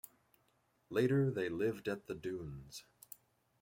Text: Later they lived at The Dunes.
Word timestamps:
Later 0.89 1.29
they 1.29 1.47
lived 1.47 1.87
at 1.87 2.07
The 2.07 2.15
Dunes. 2.15 2.85